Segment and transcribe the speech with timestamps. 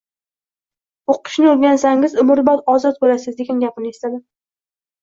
[1.15, 4.27] «O‘qishni o‘rgansangiz, umrbod ozod bo‘lasiz» degan gapini esladim.